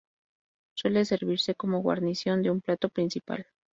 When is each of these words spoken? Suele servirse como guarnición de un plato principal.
Suele 0.75 1.05
servirse 1.05 1.53
como 1.53 1.77
guarnición 1.83 2.41
de 2.41 2.49
un 2.49 2.61
plato 2.61 2.89
principal. 2.89 3.45